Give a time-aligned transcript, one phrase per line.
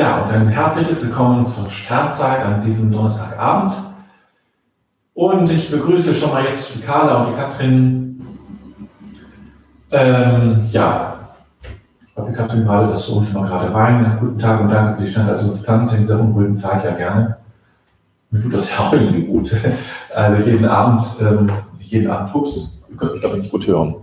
[0.00, 3.74] Ja, und ein herzliches Willkommen zur Sternzeit an diesem Donnerstagabend.
[5.12, 8.26] Und ich begrüße schon mal jetzt die Carla und die Katrin.
[9.90, 11.18] Ähm, ja,
[12.00, 14.16] ich glaube, die Katrin gerade, das ich mal gerade rein.
[14.20, 17.36] Guten Tag und danke für die Sternzeit als Instanz in dieser unruhigen Zeit ja gerne.
[18.30, 19.54] Mir tut das ja auch irgendwie gut.
[20.14, 22.32] Also jeden Abend, ähm, jeden Abend
[22.96, 23.96] könnt mich glaube ich nicht gut hören.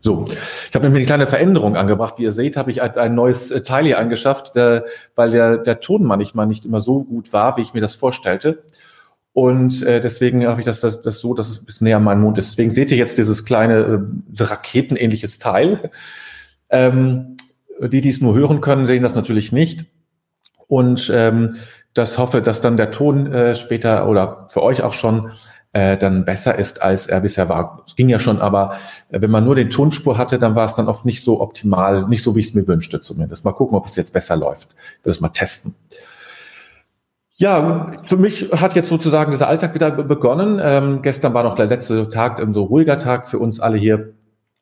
[0.00, 2.14] So, ich habe mir eine kleine Veränderung angebracht.
[2.18, 4.84] Wie ihr seht, habe ich ein, neues äh, Teil hier angeschafft, der,
[5.16, 8.62] weil der, der Ton manchmal nicht immer so gut war, wie ich mir das vorstellte.
[9.32, 12.04] Und äh, deswegen habe ich das, das, das so, dass es ein bisschen näher an
[12.04, 12.50] meinen Mund ist.
[12.50, 15.90] Deswegen seht ihr jetzt dieses kleine äh, raketenähnliches Teil.
[16.70, 17.36] Ähm,
[17.80, 19.86] die, die es nur hören können, sehen das natürlich nicht.
[20.66, 21.56] Und ähm,
[21.94, 25.30] das hoffe, dass dann der Ton äh, später oder für euch auch schon
[25.72, 27.82] äh, dann besser ist, als er bisher war.
[27.86, 28.78] Es ging ja schon, aber
[29.10, 32.08] äh, wenn man nur den Tonspur hatte, dann war es dann oft nicht so optimal,
[32.08, 33.44] nicht so, wie ich es mir wünschte zumindest.
[33.44, 34.68] Mal gucken, ob es jetzt besser läuft.
[34.98, 35.74] Ich will es mal testen.
[37.36, 40.58] Ja, für mich hat jetzt sozusagen dieser Alltag wieder begonnen.
[40.60, 44.14] Ähm, gestern war noch der letzte Tag, ein so ruhiger Tag für uns alle hier.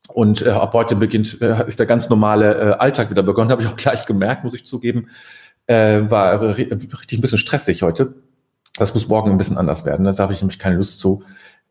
[0.09, 3.51] Und äh, ab heute beginnt, äh, ist der ganz normale äh, Alltag wieder begonnen.
[3.51, 5.09] Habe ich auch gleich gemerkt, muss ich zugeben.
[5.67, 8.15] Äh, war richtig ein bisschen stressig heute.
[8.77, 10.05] Das muss morgen ein bisschen anders werden.
[10.05, 11.23] Da habe ich nämlich keine Lust zu,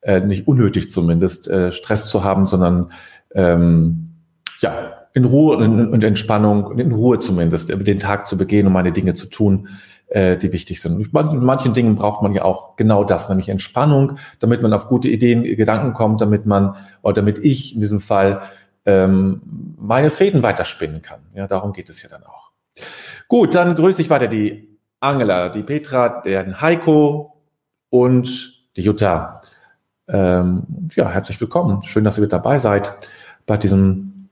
[0.01, 2.91] äh, nicht unnötig zumindest, äh, Stress zu haben, sondern
[3.33, 4.15] ähm,
[4.59, 9.13] ja, in Ruhe und Entspannung, in Ruhe zumindest, den Tag zu begehen und meine Dinge
[9.13, 9.69] zu tun,
[10.07, 10.99] äh, die wichtig sind.
[10.99, 15.07] In manchen Dingen braucht man ja auch genau das, nämlich Entspannung, damit man auf gute
[15.07, 18.41] Ideen, Gedanken kommt, damit man, oder damit ich in diesem Fall
[18.85, 19.41] ähm,
[19.79, 21.21] meine Fäden weiterspinnen kann.
[21.33, 22.51] Ja, darum geht es ja dann auch.
[23.27, 27.41] Gut, dann grüße ich weiter die Angela, die Petra, den Heiko
[27.89, 29.41] und die Jutta.
[30.07, 30.63] Ähm,
[30.95, 31.83] ja, herzlich willkommen.
[31.83, 32.97] Schön, dass ihr mit dabei seid
[33.45, 34.29] bei diesem,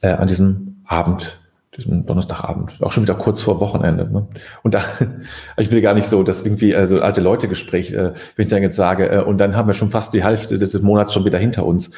[0.00, 1.38] äh, an diesem Abend,
[1.76, 2.78] diesem Donnerstagabend.
[2.80, 4.10] Auch schon wieder kurz vor Wochenende.
[4.10, 4.26] Ne?
[4.62, 4.82] Und da,
[5.56, 8.50] ich will gar nicht so, dass irgendwie äh, so alte Leute Gespräch, äh, wenn ich
[8.50, 11.24] dann jetzt sage, äh, und dann haben wir schon fast die Hälfte des Monats schon
[11.24, 11.90] wieder hinter uns.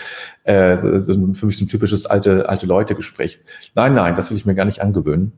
[0.44, 3.41] Äh, so, so für mich so ein typisches alte, alte Leute Gespräch.
[3.75, 5.32] Nein, nein, das will ich mir gar nicht angewöhnen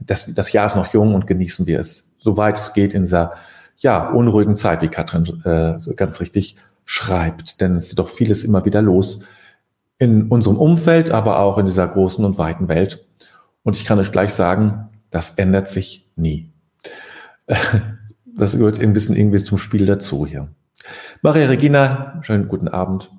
[0.00, 3.34] das, das Jahr ist noch jung und genießen wir es, soweit es geht in dieser
[3.76, 7.60] ja, unruhigen Zeit, wie Katrin äh, ganz richtig schreibt.
[7.60, 9.20] Denn es ist doch vieles immer wieder los
[9.98, 13.06] in unserem Umfeld, aber auch in dieser großen und weiten Welt.
[13.62, 16.52] Und ich kann euch gleich sagen, das ändert sich nie.
[18.38, 20.48] Das gehört ein bisschen irgendwie zum Spiel dazu hier.
[21.22, 23.10] Maria Regina, schönen guten Abend.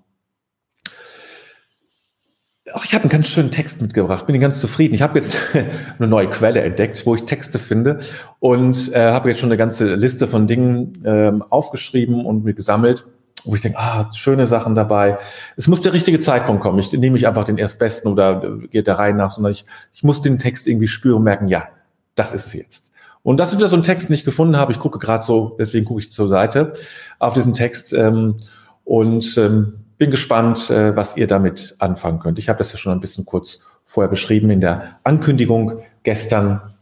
[2.79, 4.93] Ach, ich habe einen ganz schönen Text mitgebracht, bin ganz zufrieden.
[4.93, 5.35] Ich habe jetzt
[5.97, 8.01] eine neue Quelle entdeckt, wo ich Texte finde
[8.38, 13.07] und äh, habe jetzt schon eine ganze Liste von Dingen ähm, aufgeschrieben und mir gesammelt,
[13.45, 15.17] wo ich denke, ah, schöne Sachen dabei.
[15.55, 16.77] Es muss der richtige Zeitpunkt kommen.
[16.77, 19.65] Ich nehme nicht einfach den erstbesten oder äh, gehe der Reihe nach, sondern ich,
[19.95, 21.69] ich muss den Text irgendwie spüren und merken, ja,
[22.13, 22.91] das ist es jetzt.
[23.23, 24.71] Und das ist wieder so ein Text, den ich gefunden habe.
[24.71, 26.73] Ich gucke gerade so, deswegen gucke ich zur Seite
[27.17, 28.35] auf diesen Text ähm,
[28.83, 32.40] und ähm, bin gespannt, äh, was ihr damit anfangen könnt.
[32.40, 36.74] Ich habe das ja schon ein bisschen kurz vorher beschrieben in der Ankündigung gestern,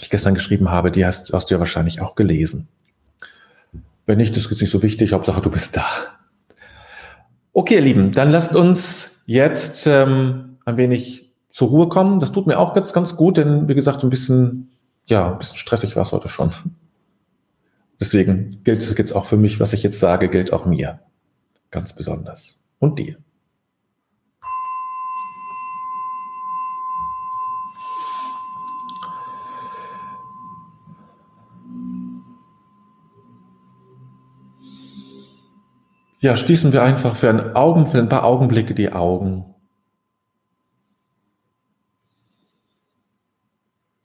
[0.00, 0.90] ich gestern geschrieben habe.
[0.90, 2.68] Die hast, hast du ja wahrscheinlich auch gelesen.
[4.06, 5.12] Wenn nicht, das ist nicht so wichtig.
[5.12, 5.86] Hauptsache, du bist da.
[7.52, 12.20] Okay, ihr Lieben, dann lasst uns jetzt ähm, ein wenig zur Ruhe kommen.
[12.20, 14.70] Das tut mir auch ganz, ganz gut, denn wie gesagt, ein bisschen,
[15.06, 16.52] ja, ein bisschen stressig war es heute schon.
[18.00, 21.00] Deswegen gilt es jetzt auch für mich, was ich jetzt sage, gilt auch mir.
[21.70, 23.16] Ganz besonders und dir.
[36.20, 39.54] Ja, schließen wir einfach für, einen Augen, für ein paar Augenblicke die Augen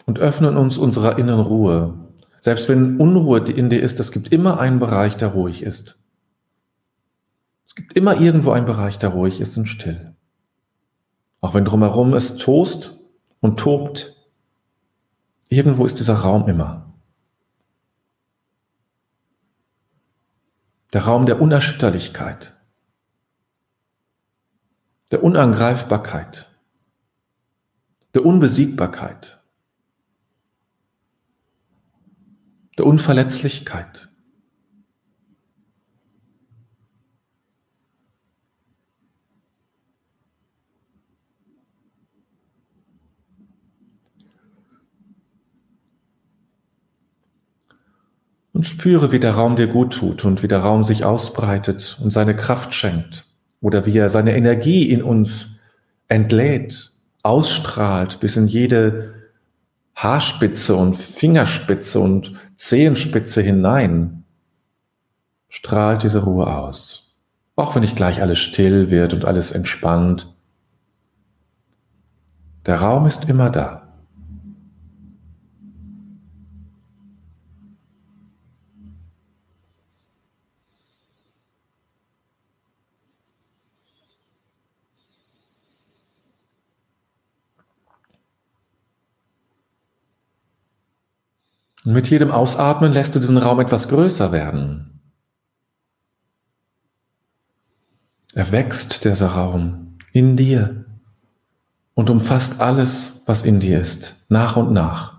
[0.05, 1.93] und öffnen uns unserer inneren Ruhe.
[2.39, 6.02] Selbst wenn Unruhe in dir ist, es gibt immer einen Bereich, der ruhig ist.
[7.73, 10.13] Es gibt immer irgendwo einen Bereich, der ruhig ist und still.
[11.41, 12.99] Auch wenn drumherum es tost
[13.41, 14.15] und tobt,
[15.49, 16.93] irgendwo ist dieser Raum immer.
[20.93, 22.55] Der Raum der Unerschütterlichkeit,
[25.09, 26.51] der Unangreifbarkeit,
[28.13, 29.41] der Unbesiegbarkeit,
[32.77, 34.12] der Unverletzlichkeit.
[48.63, 52.11] Und spüre, wie der Raum dir gut tut und wie der Raum sich ausbreitet und
[52.11, 53.25] seine Kraft schenkt.
[53.59, 55.57] Oder wie er seine Energie in uns
[56.07, 56.93] entlädt,
[57.23, 59.15] ausstrahlt bis in jede
[59.97, 64.23] Haarspitze und Fingerspitze und Zehenspitze hinein
[65.49, 67.13] strahlt diese Ruhe aus.
[67.57, 70.33] Auch wenn nicht gleich alles still wird und alles entspannt.
[72.65, 73.82] Der Raum ist immer da.
[91.85, 95.01] Mit jedem Ausatmen lässt du diesen Raum etwas größer werden.
[98.33, 100.85] Er wächst, dieser Raum, in dir
[101.93, 105.13] und umfasst alles, was in dir ist, nach und nach.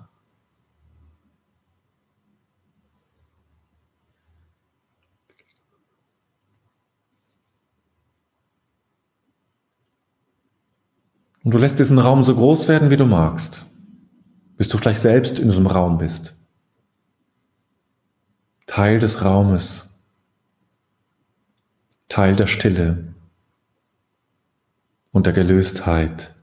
[11.45, 13.67] Und du lässt diesen Raum so groß werden, wie du magst,
[14.57, 16.35] bis du vielleicht selbst in diesem Raum bist.
[18.67, 19.91] Teil des Raumes,
[22.09, 23.15] Teil der Stille
[25.13, 26.35] und der Gelöstheit.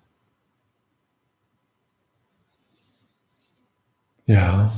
[4.25, 4.73] Ja.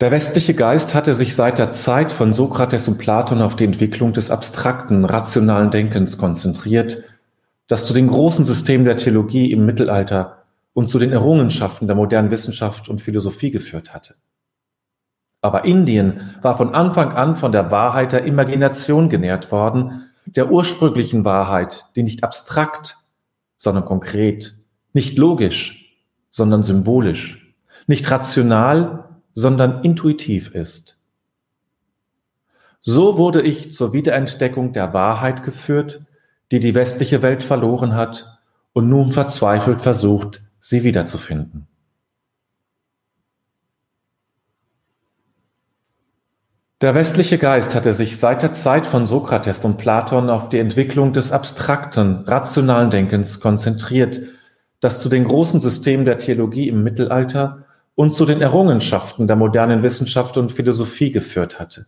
[0.00, 4.12] Der westliche Geist hatte sich seit der Zeit von Sokrates und Platon auf die Entwicklung
[4.12, 7.04] des abstrakten, rationalen Denkens konzentriert,
[7.68, 10.42] das zu den großen Systemen der Theologie im Mittelalter
[10.72, 14.16] und zu den Errungenschaften der modernen Wissenschaft und Philosophie geführt hatte.
[15.40, 21.24] Aber Indien war von Anfang an von der Wahrheit der Imagination genährt worden, der ursprünglichen
[21.24, 22.96] Wahrheit, die nicht abstrakt,
[23.58, 24.54] sondern konkret,
[24.92, 25.94] nicht logisch,
[26.30, 27.54] sondern symbolisch,
[27.86, 30.96] nicht rational, sondern intuitiv ist.
[32.80, 36.02] So wurde ich zur Wiederentdeckung der Wahrheit geführt,
[36.50, 38.38] die die westliche Welt verloren hat
[38.72, 41.66] und nun verzweifelt versucht, sie wiederzufinden.
[46.80, 51.14] Der westliche Geist hatte sich seit der Zeit von Sokrates und Platon auf die Entwicklung
[51.14, 54.20] des abstrakten, rationalen Denkens konzentriert,
[54.80, 57.63] das zu den großen Systemen der Theologie im Mittelalter
[57.94, 61.86] und zu den Errungenschaften der modernen Wissenschaft und Philosophie geführt hatte.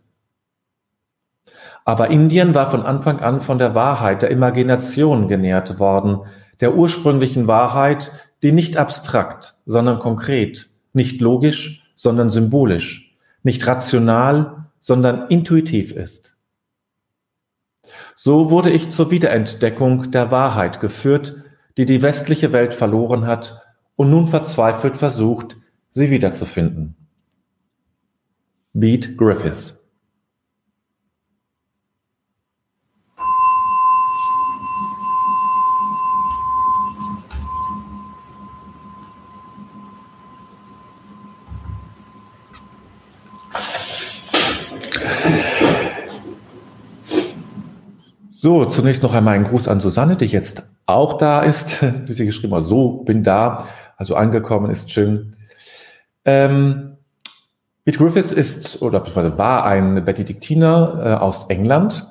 [1.85, 6.21] Aber Indien war von Anfang an von der Wahrheit der Imagination genährt worden,
[6.59, 8.11] der ursprünglichen Wahrheit,
[8.43, 16.37] die nicht abstrakt, sondern konkret, nicht logisch, sondern symbolisch, nicht rational, sondern intuitiv ist.
[18.15, 21.35] So wurde ich zur Wiederentdeckung der Wahrheit geführt,
[21.77, 23.61] die die westliche Welt verloren hat
[23.95, 25.55] und nun verzweifelt versucht,
[25.97, 26.95] sie wiederzufinden.
[28.73, 29.73] Beat Griffiths
[48.31, 52.27] So, zunächst noch einmal ein Gruß an Susanne, die jetzt auch da ist, die sie
[52.27, 53.65] geschrieben hat, so bin da,
[53.97, 55.36] also angekommen ist schön.
[56.27, 56.97] Ähm,
[57.85, 62.05] Pete Griffiths ist oder beziehungsweise war ein Benediktiner äh, aus England.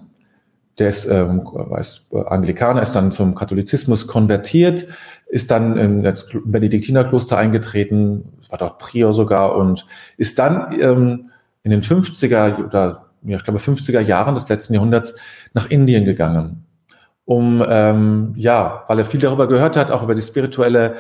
[0.78, 1.46] Der ist, ähm,
[1.78, 4.87] ist äh, Anglikaner, ist dann zum Katholizismus konvertiert,
[5.26, 11.30] ist dann in das Benediktinerkloster eingetreten, war dort Prior sogar und ist dann ähm,
[11.62, 15.14] in den 50er oder ja, ich glaube 50er Jahren des letzten Jahrhunderts
[15.52, 16.64] nach Indien gegangen,
[17.26, 20.96] um ähm, ja, weil er viel darüber gehört hat, auch über die spirituelle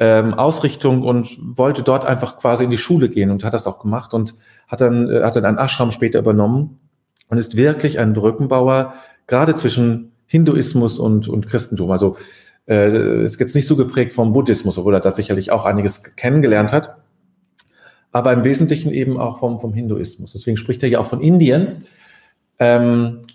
[0.00, 3.78] ähm, Ausrichtung und wollte dort einfach quasi in die Schule gehen und hat das auch
[3.78, 4.34] gemacht und
[4.66, 6.80] hat dann, äh, hat dann einen Ashram später übernommen
[7.28, 8.94] und ist wirklich ein Brückenbauer,
[9.26, 11.90] gerade zwischen Hinduismus und, und Christentum.
[11.90, 12.16] Also
[12.66, 16.72] äh, ist jetzt nicht so geprägt vom Buddhismus, obwohl er da sicherlich auch einiges kennengelernt
[16.72, 16.96] hat,
[18.10, 20.32] aber im Wesentlichen eben auch vom, vom Hinduismus.
[20.32, 21.84] Deswegen spricht er ja auch von Indien
[22.58, 23.26] ähm,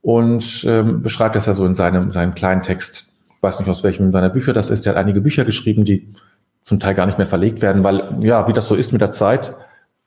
[0.00, 3.13] und ähm, beschreibt das ja so in seinem, seinem kleinen Text
[3.44, 4.86] weiß nicht, aus welchem seiner Bücher das ist.
[4.86, 6.12] Er hat einige Bücher geschrieben, die
[6.62, 9.12] zum Teil gar nicht mehr verlegt werden, weil, ja, wie das so ist mit der
[9.12, 9.54] Zeit,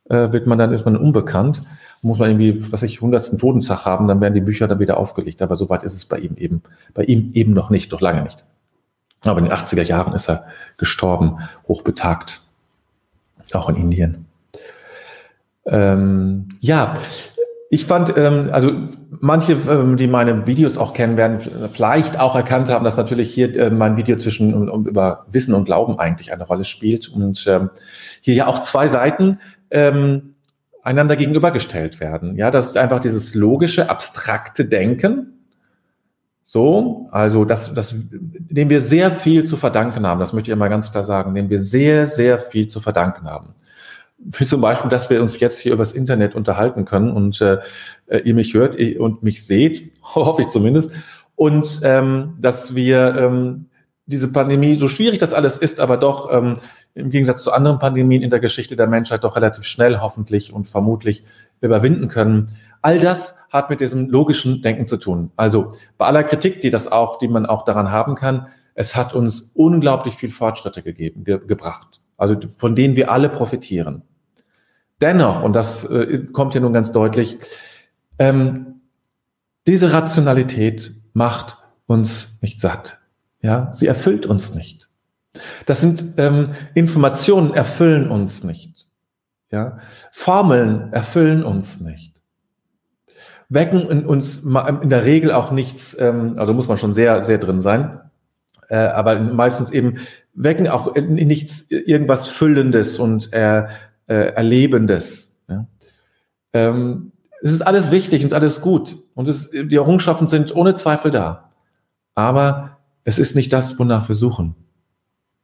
[0.10, 1.64] äh, wird man dann, ist man unbekannt.
[2.02, 5.42] Muss man irgendwie, was ich, hundertsten Todestag haben, dann werden die Bücher dann wieder aufgelegt.
[5.42, 6.64] Aber soweit ist es bei ihm eben,
[6.94, 8.46] bei ihm eben noch nicht, doch lange nicht.
[9.22, 10.46] Aber in den 80er Jahren ist er
[10.78, 12.44] gestorben, hochbetagt.
[13.54, 14.26] auch in Indien.
[15.66, 16.96] Ähm, ja,
[17.70, 18.72] ich fand, ähm, also
[19.10, 21.40] manche, ähm, die meine Videos auch kennen, werden
[21.74, 25.54] vielleicht auch erkannt haben, dass natürlich hier äh, mein Video zwischen um, um, über Wissen
[25.54, 27.70] und Glauben eigentlich eine Rolle spielt und ähm,
[28.22, 30.36] hier ja auch zwei Seiten ähm,
[30.82, 32.38] einander gegenübergestellt werden.
[32.38, 35.34] Ja, das ist einfach dieses logische, abstrakte Denken.
[36.46, 40.70] So, also das, das, dem wir sehr viel zu verdanken haben, das möchte ich mal
[40.70, 43.54] ganz klar sagen, dem wir sehr, sehr viel zu verdanken haben
[44.18, 47.60] wie zum Beispiel, dass wir uns jetzt hier übers Internet unterhalten können und äh,
[48.24, 50.92] ihr mich hört und mich seht, hoffe ich zumindest,
[51.36, 53.68] und ähm, dass wir ähm,
[54.08, 56.58] diese Pandemie, so schwierig das alles ist, aber doch ähm,
[56.96, 60.68] im Gegensatz zu anderen Pandemien in der Geschichte der Menschheit doch relativ schnell hoffentlich und
[60.68, 61.24] vermutlich
[61.62, 62.58] überwinden können.
[62.82, 65.32] All das hat mit diesem logischen Denken zu tun.
[65.36, 69.14] Also bei aller Kritik, die das auch, die man auch daran haben kann, es hat
[69.14, 74.04] uns unglaublich viel Fortschritte gegeben, ge gebracht also von denen wir alle profitieren.
[75.00, 77.38] Dennoch, und das äh, kommt hier nun ganz deutlich,
[78.20, 78.82] ähm,
[79.68, 83.00] diese Rationalität macht uns nicht satt.
[83.42, 84.90] Ja, sie erfüllt uns nicht.
[85.66, 88.88] Das sind ähm, Informationen erfüllen uns nicht.
[89.52, 89.78] Ja,
[90.12, 92.22] Formeln erfüllen uns nicht.
[93.50, 97.38] Wecken in uns in der Regel auch nichts, ähm, also muss man schon sehr, sehr
[97.38, 98.02] drin sein,
[98.70, 100.00] äh, aber meistens eben
[100.34, 103.68] wecken auch nichts, irgendwas Füllendes und äh,
[104.08, 105.44] äh, Erlebendes.
[105.48, 105.68] Ja?
[106.54, 110.56] Ähm, es ist alles wichtig und es ist alles gut und es, die Errungenschaften sind
[110.56, 111.52] ohne Zweifel da.
[112.16, 114.56] Aber es ist nicht das, wonach wir suchen.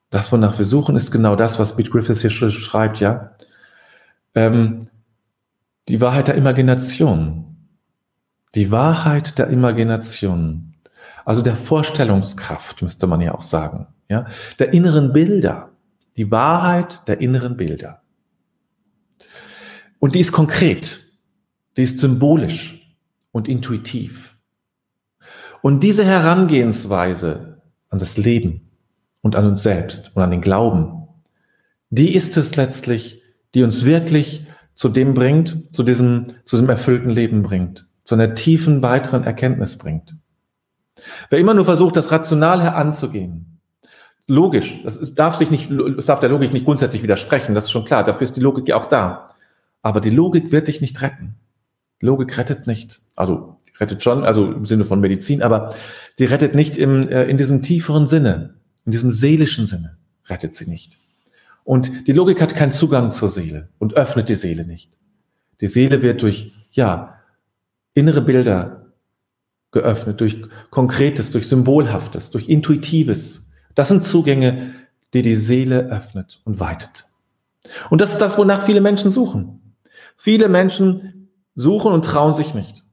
[0.10, 3.32] Das, wonach wir suchen, ist genau das, was Pete Griffiths hier schreibt, ja.
[4.36, 4.88] Ähm,
[5.88, 7.56] die Wahrheit der Imagination.
[8.56, 10.73] Die Wahrheit der Imagination.
[11.26, 14.28] Also der Vorstellungskraft, müsste man ja auch sagen ja,
[14.60, 15.72] der inneren Bilder,
[16.18, 18.02] die Wahrheit der inneren Bilder.
[20.00, 21.00] Und die ist konkret,
[21.78, 22.96] die ist symbolisch
[23.32, 24.38] und intuitiv.
[25.62, 28.70] Und diese Herangehensweise an das Leben
[29.22, 31.08] und an uns selbst und an den Glauben,
[31.90, 37.10] die ist es letztlich, die uns wirklich zu dem bringt, zu diesem, zu diesem erfüllten
[37.10, 40.16] Leben bringt, zu einer tiefen weiteren Erkenntnis bringt.
[41.30, 43.60] Wer immer nur versucht, das rational heranzugehen,
[44.28, 44.82] logisch.
[44.84, 47.56] Das ist, darf sich nicht, es darf der Logik nicht grundsätzlich widersprechen.
[47.56, 48.04] Das ist schon klar.
[48.04, 49.30] Dafür ist die Logik ja auch da.
[49.82, 51.36] Aber die Logik wird dich nicht retten.
[52.02, 53.02] Logik rettet nicht.
[53.16, 55.74] Also, rettet schon, also im Sinne von Medizin, aber
[56.20, 58.56] die rettet nicht im, äh, in diesem tieferen Sinne,
[58.86, 60.98] in diesem seelischen Sinne, rettet sie nicht.
[61.64, 64.98] Und die Logik hat keinen Zugang zur Seele und öffnet die Seele nicht.
[65.62, 67.20] Die Seele wird durch, ja,
[67.94, 68.83] innere Bilder
[69.74, 74.74] geöffnet, durch Konkretes, durch Symbolhaftes, durch Intuitives, das sind Zugänge,
[75.14, 77.08] die die Seele öffnet und weitet.
[77.90, 79.76] Und das ist das, wonach viele Menschen suchen.
[80.16, 82.84] Viele Menschen suchen und trauen sich nicht.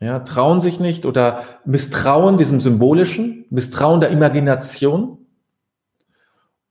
[0.00, 5.18] Ja, trauen sich nicht oder misstrauen diesem Symbolischen, misstrauen der Imagination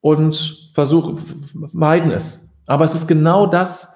[0.01, 1.19] und versuchen,
[1.71, 2.41] meiden es.
[2.65, 3.87] Aber es ist genau das,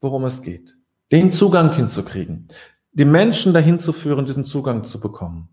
[0.00, 0.76] worum es geht.
[1.10, 2.48] Den Zugang hinzukriegen.
[2.96, 5.48] Die Menschen dahin zu führen, diesen Zugang zu bekommen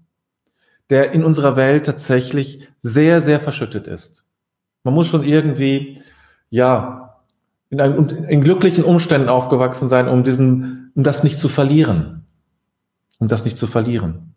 [0.89, 4.23] der in unserer Welt tatsächlich sehr, sehr verschüttet ist.
[4.83, 6.01] Man muss schon irgendwie,
[6.49, 7.19] ja,
[7.69, 12.25] in, einem, in glücklichen Umständen aufgewachsen sein, um diesen, um das nicht zu verlieren.
[13.19, 14.35] Um das nicht zu verlieren.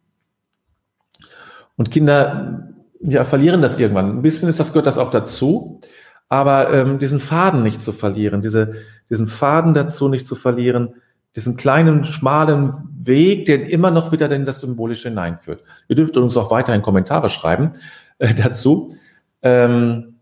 [1.77, 2.71] Und Kinder,
[3.01, 4.19] ja, verlieren das irgendwann.
[4.19, 5.81] Ein bisschen ist das, gehört das auch dazu.
[6.29, 8.73] Aber ähm, diesen Faden nicht zu verlieren, diese,
[9.11, 10.95] diesen Faden dazu nicht zu verlieren,
[11.37, 15.63] diesen kleinen, schmalen Weg, der immer noch wieder in das Symbolische hineinführt.
[15.89, 17.73] Ihr dürft uns auch weiterhin Kommentare schreiben
[18.19, 18.97] äh, dazu,
[19.43, 20.17] ähm,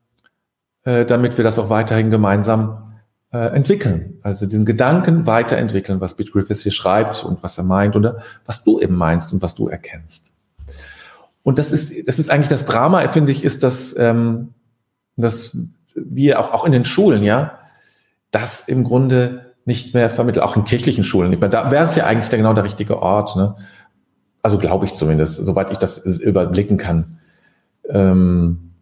[0.83, 2.95] äh, damit wir das auch weiterhin gemeinsam
[3.33, 4.19] äh, entwickeln.
[4.23, 8.65] Also diesen Gedanken weiterentwickeln, was Pete Griffiths hier schreibt und was er meint oder was
[8.65, 10.33] du eben meinst und was du erkennst.
[11.43, 14.55] Und das ist, das ist eigentlich das Drama, finde ich, ist das, ähm,
[15.17, 15.57] dass
[15.95, 17.59] wir auch, auch in den Schulen, ja,
[18.31, 21.49] das im Grunde nicht mehr vermittelt, auch in kirchlichen Schulen nicht mehr.
[21.49, 23.37] Da wäre es ja eigentlich genau der richtige Ort.
[23.37, 23.57] Ne?
[24.43, 27.19] Also glaube ich zumindest, soweit ich das überblicken kann.
[27.89, 28.73] Ähm,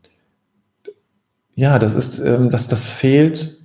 [1.54, 3.58] ja, das ist, ähm, das, das fehlt,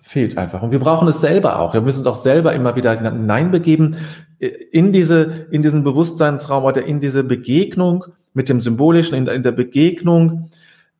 [0.00, 0.62] fehlt einfach.
[0.62, 1.74] Und wir brauchen es selber auch.
[1.74, 3.96] Wir müssen auch selber immer wieder hineinbegeben
[4.38, 9.52] in diese, in diesen Bewusstseinsraum oder in diese Begegnung mit dem Symbolischen, in, in der
[9.52, 10.50] Begegnung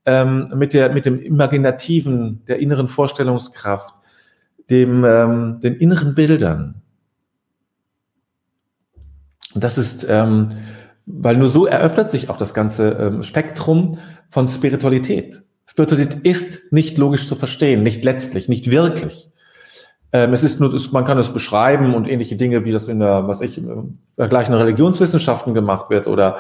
[0.05, 3.95] ähm, mit der, mit dem Imaginativen, der inneren Vorstellungskraft
[4.71, 6.83] dem, ähm, den inneren Bildern.
[9.55, 10.51] Und das ist, ähm,
[11.07, 13.99] weil nur so eröffnet sich auch das ganze ähm, Spektrum
[14.31, 15.43] von Spiritualität.
[15.67, 19.31] Spiritualität ist nicht logisch zu verstehen, nicht letztlich, nicht wirklich.
[20.13, 23.29] Ähm, es ist nur, man kann es beschreiben und ähnliche Dinge, wie das in der,
[23.29, 23.61] was ich,
[24.17, 26.39] vergleichenden Religionswissenschaften gemacht wird oder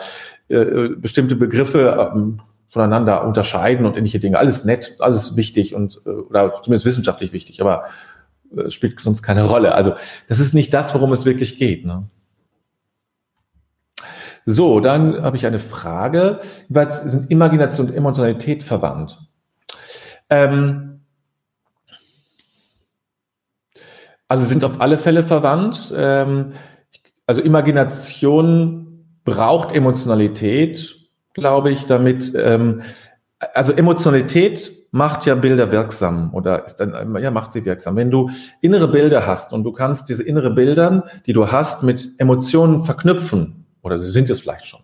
[0.48, 4.38] äh, äh, bestimmte Begriffe ähm, voneinander unterscheiden und ähnliche Dinge.
[4.38, 7.88] Alles nett, alles wichtig und äh, oder zumindest wissenschaftlich wichtig, aber äh,
[8.68, 9.74] spielt sonst keine Rolle.
[9.74, 9.94] Also
[10.28, 11.84] das ist nicht das, worum es wirklich geht.
[11.86, 12.04] Ne?
[14.46, 16.40] So, dann habe ich eine Frage.
[16.68, 19.18] Was sind Imagination und Emotionalität verwandt?
[20.28, 21.00] Ähm,
[24.28, 25.92] also sind auf alle Fälle verwandt.
[25.96, 26.52] Ähm,
[27.26, 30.96] also Imagination braucht Emotionalität,
[31.34, 32.82] glaube ich, damit, ähm,
[33.54, 37.96] also Emotionalität macht ja Bilder wirksam oder ist dann, ja, macht sie wirksam.
[37.96, 38.30] Wenn du
[38.60, 43.66] innere Bilder hast und du kannst diese innere Bildern, die du hast, mit Emotionen verknüpfen,
[43.82, 44.80] oder sie sind es vielleicht schon,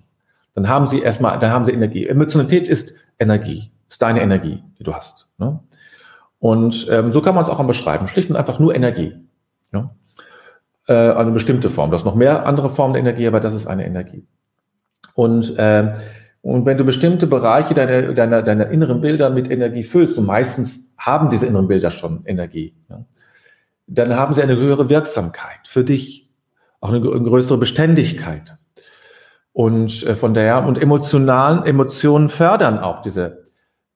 [0.54, 2.06] dann haben sie erstmal, dann haben sie Energie.
[2.06, 5.28] Emotionalität ist Energie, ist deine Energie, die du hast.
[5.38, 5.60] Ne?
[6.38, 8.06] Und ähm, so kann man es auch beschreiben.
[8.06, 9.16] Schlicht und einfach nur Energie.
[9.72, 9.90] Ja?
[10.86, 11.90] Äh, eine bestimmte Form.
[11.90, 14.26] Du hast noch mehr andere Formen der Energie, aber das ist eine Energie.
[15.14, 15.92] Und, ähm,
[16.46, 20.94] und wenn du bestimmte Bereiche deiner, deiner, deiner inneren Bilder mit Energie füllst, und meistens
[20.96, 23.04] haben diese inneren Bilder schon Energie, ja,
[23.88, 26.30] dann haben sie eine höhere Wirksamkeit für dich,
[26.80, 28.58] auch eine, eine größere Beständigkeit.
[29.52, 33.48] Und äh, von daher, und emotionalen Emotionen fördern auch diese,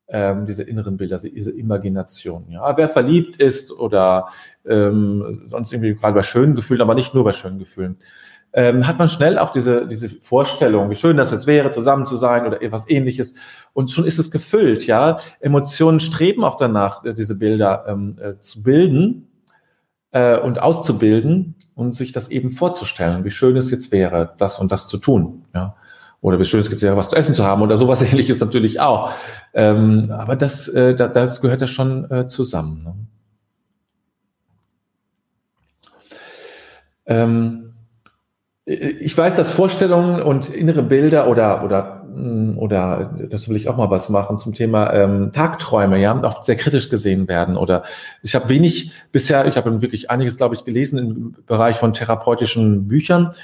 [0.08, 2.46] ähm, diese inneren Bilder, diese Imagination.
[2.48, 4.26] Ja, wer verliebt ist oder
[4.66, 7.98] ähm, sonst irgendwie gerade bei schönen Gefühlen, aber nicht nur bei schönen Gefühlen,
[8.52, 12.16] ähm, hat man schnell auch diese, diese Vorstellung, wie schön das jetzt wäre, zusammen zu
[12.16, 13.34] sein oder etwas ähnliches.
[13.72, 15.18] Und schon ist es gefüllt, ja.
[15.40, 19.28] Emotionen streben auch danach, äh, diese Bilder ähm, äh, zu bilden
[20.10, 24.72] äh, und auszubilden und sich das eben vorzustellen, wie schön es jetzt wäre, das und
[24.72, 25.44] das zu tun.
[25.54, 25.76] Ja?
[26.20, 28.80] Oder wie schön es jetzt wäre, was zu essen zu haben oder sowas ähnliches natürlich
[28.80, 29.12] auch.
[29.54, 32.82] Ähm, aber das, äh, das, das gehört ja schon äh, zusammen.
[32.82, 32.94] Ne?
[37.06, 37.69] Ähm,
[38.66, 43.76] ich weiß, dass Vorstellungen und innere Bilder oder, oder, mm, oder, das will ich auch
[43.76, 47.56] mal was machen zum Thema ähm, Tagträume, ja, oft sehr kritisch gesehen werden.
[47.56, 47.84] Oder
[48.22, 52.86] ich habe wenig bisher, ich habe wirklich einiges, glaube ich, gelesen im Bereich von therapeutischen
[52.86, 53.34] Büchern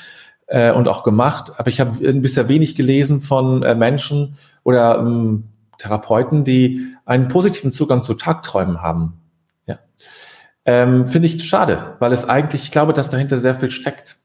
[0.46, 5.44] äh, und auch gemacht, aber ich habe bisher wenig gelesen von äh, Menschen oder ähm,
[5.78, 9.20] Therapeuten, die einen positiven Zugang zu Tagträumen haben.
[9.66, 9.78] Ja.
[10.64, 14.18] Ähm, Finde ich schade, weil es eigentlich, ich glaube, dass dahinter sehr viel steckt.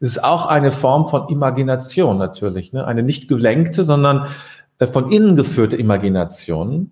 [0.00, 2.86] Es ist auch eine Form von Imagination natürlich, ne?
[2.86, 4.28] eine nicht gelenkte, sondern
[4.78, 6.90] äh, von innen geführte Imagination,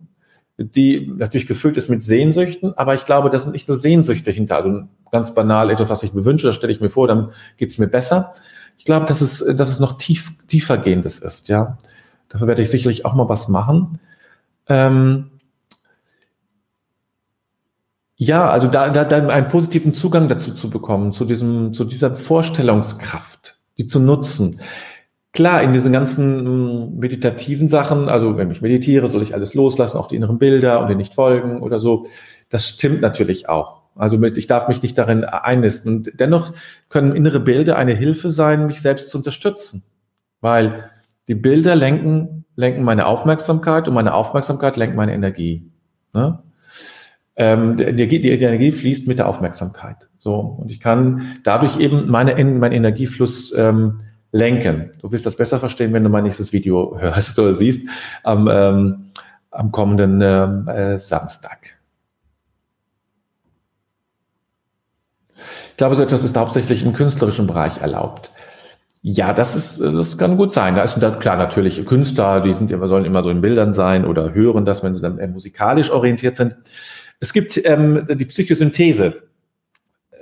[0.59, 4.57] die natürlich gefüllt ist mit Sehnsüchten, aber ich glaube, das sind nicht nur Sehnsüchte hinter,
[4.57, 7.71] also ganz banal etwas, was ich mir wünsche, das stelle ich mir vor, dann geht
[7.71, 8.35] es mir besser.
[8.79, 11.79] Ich glaube, dass es, dass es noch tief, tiefergehendes ist, ja.
[12.29, 13.99] Dafür werde ich sicherlich auch mal was machen.
[14.67, 15.32] Ähm,
[18.23, 22.15] ja, also da, da, da einen positiven Zugang dazu zu bekommen, zu diesem, zu dieser
[22.15, 24.61] Vorstellungskraft, die zu nutzen.
[25.33, 29.97] Klar, in diesen ganzen hm, meditativen Sachen, also wenn ich meditiere, soll ich alles loslassen,
[29.97, 32.07] auch die inneren Bilder und denen nicht folgen oder so.
[32.49, 33.83] Das stimmt natürlich auch.
[33.97, 35.97] Also ich darf mich nicht darin einnisten.
[35.97, 36.53] Und dennoch
[36.91, 39.83] können innere Bilder eine Hilfe sein, mich selbst zu unterstützen.
[40.41, 40.91] Weil
[41.27, 45.69] die Bilder lenken, lenken meine Aufmerksamkeit und meine Aufmerksamkeit lenkt meine Energie.
[46.13, 46.39] Ne?
[47.37, 50.09] Ähm, die, Energie, fließt mit der Aufmerksamkeit.
[50.19, 54.01] So und ich kann dadurch eben meine, meinen Energiefluss ähm,
[54.33, 54.91] lenken.
[55.01, 57.89] Du wirst das besser verstehen, wenn du mein nächstes Video hörst oder siehst
[58.23, 59.11] am, ähm,
[59.51, 61.79] am kommenden ähm, äh, Samstag.
[65.71, 68.31] Ich glaube, so etwas ist hauptsächlich im künstlerischen Bereich erlaubt.
[69.05, 70.77] Ja, das ist, das kann gut sein.
[70.77, 74.33] Da ist klar natürlich Künstler, die sind immer, sollen immer so in Bildern sein oder
[74.33, 76.55] hören das, wenn sie dann musikalisch orientiert sind.
[77.23, 79.23] Es gibt ähm, die Psychosynthese.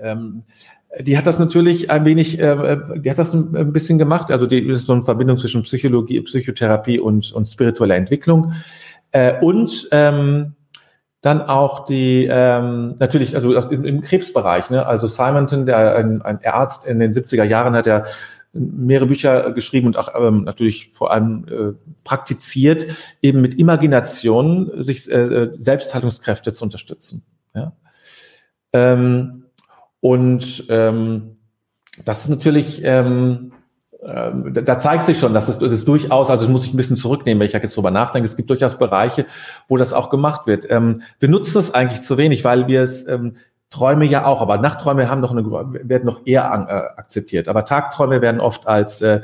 [0.02, 0.42] Ähm,
[1.00, 4.30] die hat das natürlich ein wenig, äh, äh, die hat das ein, bisschen gemacht.
[4.30, 8.52] Also die ist so eine Verbindung zwischen Psychologie, Psychotherapie und, und spiritueller Entwicklung.
[9.12, 10.52] Äh, und ähm,
[11.22, 14.84] dann auch die, ähm, natürlich, also aus, im, Krebsbereich, ne?
[14.84, 18.04] also Simonton, der ein, ein Arzt in den 70er Jahren hat ja
[18.52, 22.86] mehrere Bücher geschrieben und auch ähm, natürlich vor allem äh, praktiziert,
[23.22, 27.22] eben mit Imagination sich äh, äh, Selbsthaltungskräfte zu unterstützen.
[27.54, 27.72] Ja?
[28.72, 29.44] Ähm,
[30.00, 31.36] und ähm,
[32.04, 33.52] das ist natürlich, ähm,
[34.02, 34.32] äh,
[34.62, 36.96] da zeigt sich schon, dass es, das ist durchaus, also das muss ich ein bisschen
[36.96, 39.26] zurücknehmen, wenn ich jetzt drüber nachdenke, es gibt durchaus Bereiche,
[39.68, 40.68] wo das auch gemacht wird.
[40.70, 43.36] Ähm, wir nutzen es eigentlich zu wenig, weil wir es ähm,
[43.70, 47.48] Träume ja auch, aber Nachtträume haben noch eine, werden noch eher an, äh, akzeptiert.
[47.48, 49.20] Aber Tagträume werden oft als äh,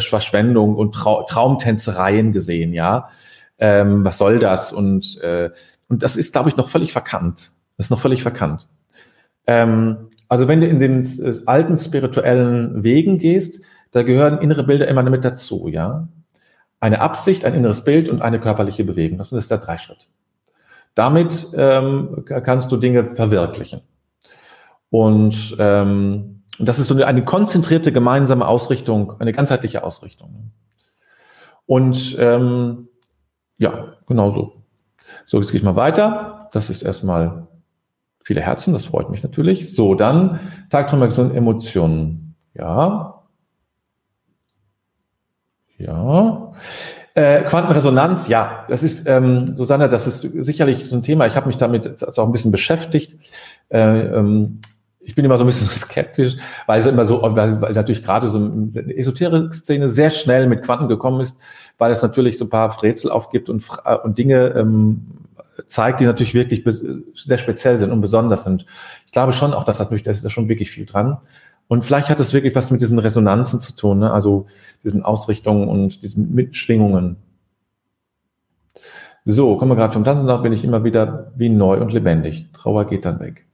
[0.00, 3.10] Verschwendung und Trau Traumtänzereien gesehen, ja.
[3.58, 4.72] ähm, was soll das?
[4.72, 5.50] Und, äh,
[5.88, 7.52] und das ist, glaube ich, noch völlig verkannt.
[7.76, 8.68] Das ist noch völlig verkannt.
[9.46, 14.88] Ähm, also wenn du in den äh, alten spirituellen Wegen gehst, da gehören innere Bilder
[14.88, 16.08] immer mit dazu, ja.
[16.80, 19.18] Eine Absicht, ein inneres Bild und eine körperliche Bewegung.
[19.18, 20.08] Das ist der Dreischritt.
[20.94, 23.80] Damit ähm, kannst du Dinge verwirklichen.
[24.90, 30.52] Und ähm, das ist so eine, eine konzentrierte gemeinsame Ausrichtung, eine ganzheitliche Ausrichtung.
[31.66, 32.88] Und ähm,
[33.58, 34.62] ja, genau so.
[35.26, 36.48] So, jetzt gehe ich mal weiter.
[36.52, 37.48] Das ist erstmal
[38.22, 39.74] viele Herzen, das freut mich natürlich.
[39.74, 42.34] So, dann Tagtraum, Emotionen.
[42.54, 43.22] Ja.
[45.78, 46.52] Ja.
[47.14, 51.26] Äh, Quantenresonanz, ja, das ist, ähm, Susanne, das ist sicherlich so ein Thema.
[51.26, 53.18] Ich habe mich damit auch ein bisschen beschäftigt.
[53.68, 54.60] Äh, ähm,
[55.00, 58.28] ich bin immer so ein bisschen skeptisch, weil es immer so, weil, weil natürlich gerade
[58.28, 61.36] so eine Esoterik-Szene sehr schnell mit Quanten gekommen ist,
[61.76, 65.06] weil es natürlich so ein paar Rätsel aufgibt und, äh, und Dinge ähm,
[65.66, 66.64] zeigt, die natürlich wirklich
[67.14, 68.64] sehr speziell sind und besonders sind.
[69.06, 71.18] Ich glaube schon auch, dass das, da ist schon wirklich viel dran.
[71.72, 74.12] Und vielleicht hat es wirklich was mit diesen Resonanzen zu tun, ne?
[74.12, 74.44] also
[74.84, 77.16] diesen Ausrichtungen und diesen Mitschwingungen.
[79.24, 82.52] So, kommen wir gerade vom Tanzen nach, bin ich immer wieder wie neu und lebendig.
[82.52, 83.46] Trauer geht dann weg.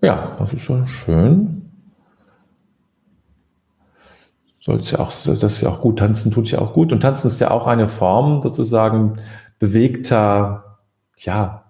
[0.00, 1.72] Ja, das ist schon schön.
[4.60, 5.98] Soll es ja auch, das ist ja auch gut.
[5.98, 6.92] Tanzen tut ja auch gut.
[6.92, 9.18] Und Tanzen ist ja auch eine Form sozusagen
[9.58, 10.78] bewegter,
[11.16, 11.67] ja,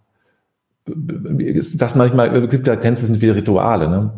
[0.88, 4.10] was manchmal, es gibt ja Tänze sind wie Rituale, ne?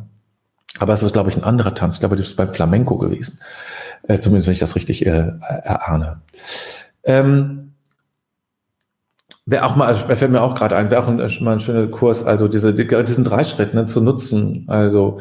[0.79, 1.95] Aber es ist, glaube ich, ein anderer Tanz.
[1.95, 3.41] Ich glaube, das ist beim Flamenco gewesen.
[4.05, 6.23] Äh, zumindest, wenn ich das richtig äh, erahne.
[7.03, 7.73] Ähm,
[9.47, 12.25] wäre auch mal, fällt mir auch gerade ein, wäre auch ein, mal ein schöner Kurs,
[12.25, 14.65] also diese, diesen drei Schritt ne, zu nutzen.
[14.69, 15.19] Also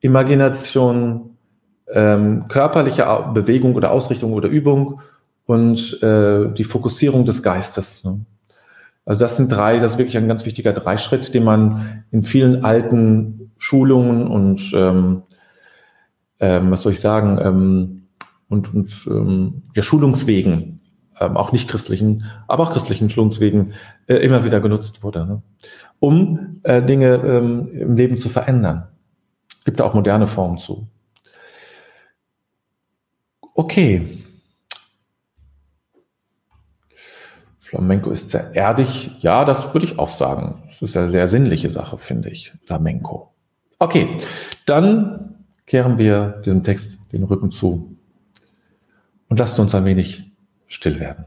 [0.00, 1.36] Imagination,
[1.92, 5.00] ähm, körperliche Bewegung oder Ausrichtung oder Übung
[5.46, 8.04] und äh, die Fokussierung des Geistes.
[8.04, 8.20] Ne?
[9.08, 12.62] Also das sind drei, das ist wirklich ein ganz wichtiger Dreischritt, den man in vielen
[12.62, 15.22] alten Schulungen und ähm,
[16.40, 18.02] ähm, was soll ich sagen, ähm,
[18.50, 20.82] und, und ähm, ja, Schulungswegen,
[21.18, 23.72] ähm, auch nicht christlichen, aber auch christlichen Schulungswegen
[24.08, 25.42] äh, immer wieder genutzt wurde, ne?
[26.00, 28.88] um äh, Dinge ähm, im Leben zu verändern.
[29.64, 30.86] Gibt da auch moderne Formen zu.
[33.54, 34.22] Okay,
[37.68, 39.10] Flamenco ist sehr erdig.
[39.20, 40.62] Ja, das würde ich auch sagen.
[40.66, 42.52] Das ist eine sehr sinnliche Sache, finde ich.
[42.66, 43.32] Flamenco.
[43.78, 44.18] Okay,
[44.66, 47.96] dann kehren wir diesem Text den Rücken zu
[49.28, 50.32] und lasst uns ein wenig
[50.66, 51.26] still werden.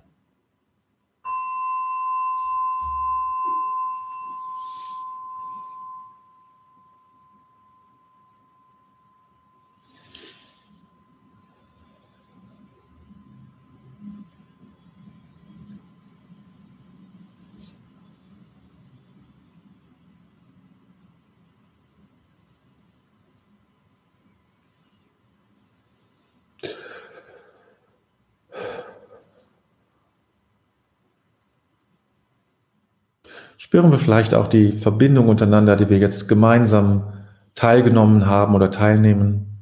[33.62, 37.13] Spüren wir vielleicht auch die Verbindung untereinander, die wir jetzt gemeinsam
[37.54, 39.60] teilgenommen haben oder teilnehmen,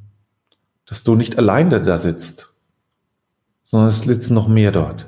[0.85, 2.55] dass du nicht alleine da sitzt,
[3.65, 5.07] sondern es sitzen noch mehr dort.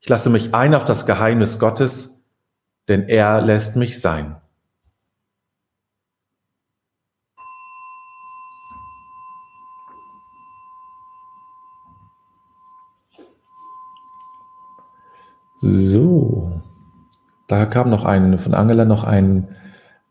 [0.00, 2.22] Ich lasse mich ein auf das Geheimnis Gottes,
[2.88, 4.36] denn er lässt mich sein.
[15.62, 16.62] So,
[17.46, 19.54] da kam noch ein, von Angela noch ein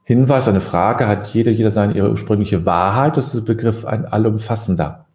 [0.04, 3.17] Hinweis, eine Frage, hat jeder, jeder seine ihre ursprüngliche Wahrheit?
[3.17, 5.08] Das ist der Begriff ein allumfassender.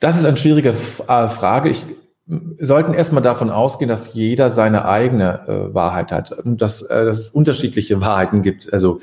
[0.00, 1.68] Das ist eine schwierige äh, Frage.
[1.68, 1.84] Ich
[2.26, 7.18] sollten erstmal davon ausgehen, dass jeder seine eigene äh, Wahrheit hat und dass, äh, dass
[7.18, 8.72] es unterschiedliche Wahrheiten gibt.
[8.72, 9.00] Also,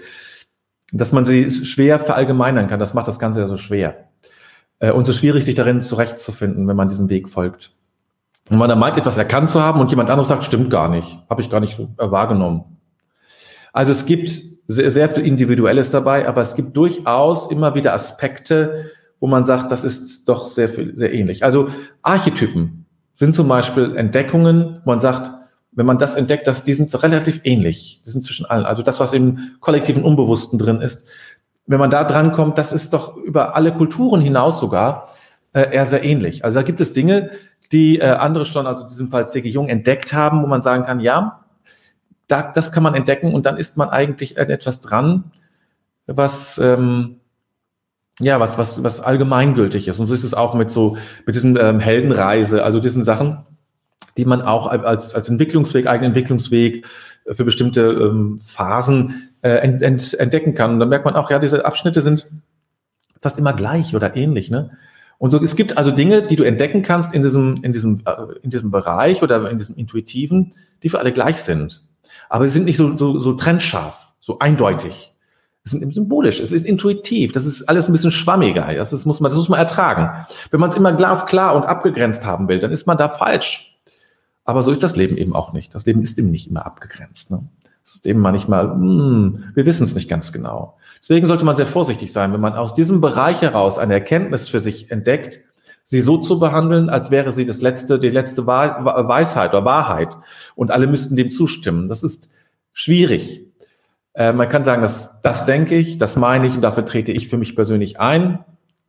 [0.91, 4.09] dass man sie schwer verallgemeinern kann, das macht das Ganze ja so schwer.
[4.79, 7.71] Äh, und so schwierig, sich darin zurechtzufinden, wenn man diesem Weg folgt.
[8.49, 11.17] Und man da meint, etwas erkannt zu haben und jemand anderes sagt, stimmt gar nicht,
[11.29, 12.65] habe ich gar nicht äh, wahrgenommen.
[13.71, 14.29] Also es gibt
[14.67, 19.71] sehr, sehr viel Individuelles dabei, aber es gibt durchaus immer wieder Aspekte, wo man sagt,
[19.71, 21.43] das ist doch sehr, sehr ähnlich.
[21.43, 21.69] Also
[22.01, 22.83] Archetypen,
[23.13, 25.32] sind zum Beispiel Entdeckungen, wo man sagt,
[25.71, 28.02] wenn man das entdeckt, dass die sind relativ ähnlich.
[28.06, 28.65] Die sind zwischen allen.
[28.65, 31.08] Also das, was im kollektiven Unbewussten drin ist.
[31.65, 35.10] Wenn man da dran kommt, das ist doch über alle Kulturen hinaus sogar
[35.54, 36.43] äh, eher sehr ähnlich.
[36.43, 37.32] Also da gibt es Dinge,
[37.71, 39.49] die äh, andere schon, also in diesem Fall C.G.
[39.49, 41.45] Jung, entdeckt haben, wo man sagen kann, ja,
[42.28, 45.32] da, das kann man entdecken und dann ist man eigentlich etwas dran,
[46.06, 47.19] was ähm,
[48.19, 49.99] ja, was, was, was allgemeingültig ist.
[49.99, 53.45] Und so ist es auch mit so, mit diesen ähm, Heldenreise, also diesen Sachen,
[54.17, 56.86] die man auch als, als Entwicklungsweg, eigenen Entwicklungsweg
[57.32, 60.73] für bestimmte ähm, Phasen äh, ent, ent, entdecken kann.
[60.73, 62.28] Und dann merkt man auch, ja, diese Abschnitte sind
[63.19, 64.71] fast immer gleich oder ähnlich, ne?
[65.17, 68.26] Und so, es gibt also Dinge, die du entdecken kannst in diesem, in diesem, äh,
[68.41, 71.86] in diesem Bereich oder in diesem Intuitiven, die für alle gleich sind.
[72.28, 75.12] Aber sie sind nicht so, so, so trennscharf, so eindeutig.
[75.65, 78.73] Es ist symbolisch, es ist intuitiv, das ist alles ein bisschen schwammiger.
[78.73, 80.26] Das, ist, muss man, das muss man ertragen.
[80.52, 83.80] Wenn man es immer glasklar und abgegrenzt haben will, dann ist man da falsch.
[84.43, 85.73] Aber so ist das Leben eben auch nicht.
[85.73, 87.32] Das Leben ist eben nicht immer abgegrenzt.
[87.32, 87.47] Ne?
[87.86, 90.78] Es ist eben manchmal, hm, wir wissen es nicht ganz genau.
[90.99, 94.60] Deswegen sollte man sehr vorsichtig sein, wenn man aus diesem Bereich heraus eine Erkenntnis für
[94.60, 95.39] sich entdeckt,
[95.84, 100.17] sie so zu behandeln, als wäre sie das letzte, die letzte Weisheit oder Wahrheit
[100.56, 101.89] und alle müssten dem zustimmen.
[101.89, 102.30] Das ist
[102.71, 103.45] schwierig.
[104.13, 107.28] Äh, man kann sagen, dass, das denke ich, das meine ich und dafür trete ich
[107.28, 108.39] für mich persönlich ein.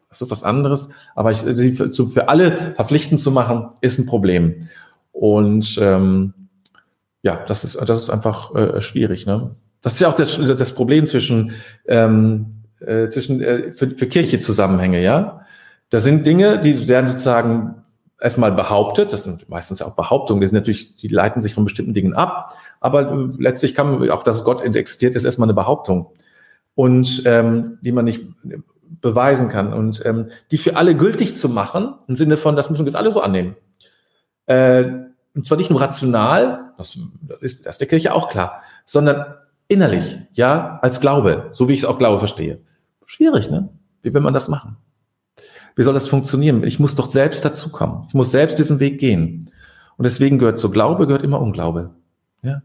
[0.09, 0.89] Das ist was anderes.
[1.15, 4.69] Aber ich, sie für, zu, für alle verpflichtend zu machen, ist ein Problem.
[5.13, 6.35] Und ähm,
[7.23, 9.27] ja, das ist, das ist einfach äh, schwierig.
[9.27, 9.55] Ne?
[9.83, 11.53] Das ist ja auch das, das Problem zwischen,
[11.87, 15.41] ähm, äh, zwischen äh, für, für Kirche Zusammenhänge, ja.
[15.91, 17.84] Da sind Dinge, die werden sozusagen
[18.25, 21.65] erstmal behauptet, das sind meistens ja auch Behauptungen, die sind natürlich, die leiten sich von
[21.65, 25.55] bestimmten Dingen ab, aber äh, letztlich kann man, auch dass Gott existiert, ist erstmal eine
[25.55, 26.11] Behauptung.
[26.77, 28.25] Und ähm, die man nicht
[29.01, 29.73] beweisen kann.
[29.73, 32.97] Und ähm, die für alle gültig zu machen, im Sinne von, das müssen wir jetzt
[32.97, 33.55] alle so annehmen.
[34.47, 34.85] Äh,
[35.35, 36.99] und zwar nicht nur rational, das
[37.41, 39.35] ist, das ist der Kirche auch klar, sondern
[39.69, 42.61] innerlich, ja, als Glaube, so wie ich es auch Glaube verstehe.
[43.07, 43.69] Schwierig, ne?
[44.03, 44.77] Wie will man das machen?
[45.77, 46.63] Wie soll das funktionieren?
[46.65, 48.05] Ich muss doch selbst dazukommen.
[48.09, 49.51] Ich muss selbst diesen Weg gehen.
[49.97, 51.91] Und deswegen gehört zu Glaube, gehört immer Unglaube.
[52.43, 52.63] Ja?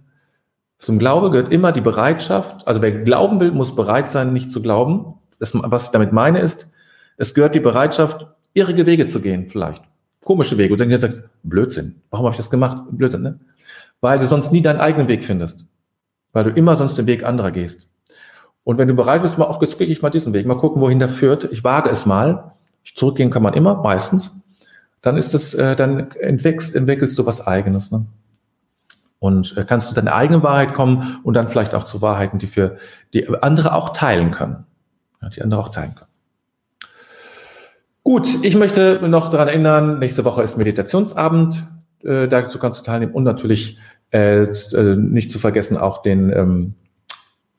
[0.77, 4.61] Zum Glaube gehört immer die Bereitschaft, also wer glauben will, muss bereit sein, nicht zu
[4.61, 5.15] glauben.
[5.39, 6.71] Das, was ich damit meine ist,
[7.17, 9.83] es gehört die Bereitschaft, irrige Wege zu gehen, vielleicht.
[10.23, 10.73] Komische Wege.
[10.73, 12.01] Und dann sagt, Blödsinn.
[12.09, 12.83] Warum habe ich das gemacht?
[12.91, 13.39] Blödsinn, ne?
[14.01, 15.65] Weil du sonst nie deinen eigenen Weg findest.
[16.31, 17.89] Weil du immer sonst den Weg anderer gehst.
[18.63, 20.81] Und wenn du bereit bist, mal auch, jetzt gehe ich mal diesen Weg, mal gucken,
[20.81, 21.45] wohin der führt.
[21.51, 22.53] Ich wage es mal.
[22.95, 24.33] Zurückgehen kann man immer, meistens.
[25.01, 27.91] Dann ist es, äh, dann entwickelst, entwickelst du was Eigenes.
[27.91, 28.05] Ne?
[29.19, 32.47] Und äh, kannst du deine eigene Wahrheit kommen und dann vielleicht auch zu Wahrheiten, die
[32.47, 32.77] für
[33.13, 34.65] die andere auch teilen können.
[35.21, 36.09] Ja, die andere auch teilen können.
[38.03, 41.63] Gut, ich möchte noch daran erinnern, nächste Woche ist Meditationsabend.
[42.03, 43.77] Äh, dazu kannst du teilnehmen und natürlich
[44.11, 46.75] äh, äh nicht zu vergessen auch den ähm,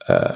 [0.07, 0.33] äh,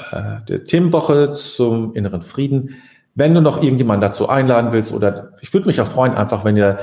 [0.46, 2.76] der Themenwoche zum inneren Frieden.
[3.14, 6.56] Wenn du noch irgendjemanden dazu einladen willst oder ich würde mich auch freuen, einfach wenn
[6.56, 6.78] ihr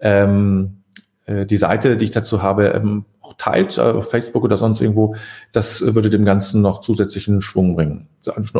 [0.00, 0.82] ähm,
[1.26, 4.80] äh, die Seite, die ich dazu habe, ähm, auch teilt, äh, auf Facebook oder sonst
[4.80, 5.16] irgendwo,
[5.52, 8.08] das würde dem Ganzen noch zusätzlichen Schwung bringen.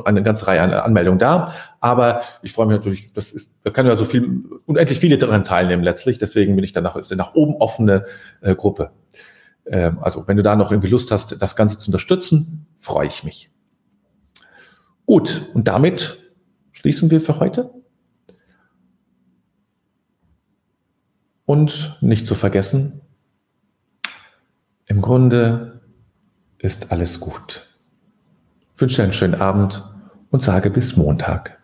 [0.05, 1.53] Eine ganze Reihe an Anmeldungen da.
[1.81, 5.45] Aber ich freue mich natürlich, das ist, da kann ja so viel, unendlich viele daran
[5.45, 6.19] teilnehmen letztlich.
[6.19, 8.05] Deswegen bin ich dann nach, ist eine nach oben offene
[8.41, 8.91] äh, Gruppe.
[9.67, 13.25] Ähm, also wenn du da noch irgendwie Lust hast, das Ganze zu unterstützen, freue ich
[13.25, 13.51] mich.
[15.07, 16.19] Gut, und damit
[16.87, 17.75] schließen wir für heute.
[21.45, 23.01] Und nicht zu vergessen,
[24.85, 25.81] im Grunde
[26.59, 27.69] ist alles gut.
[28.77, 29.85] Ich wünsche einen schönen Abend
[30.31, 31.56] und sage bis Montag.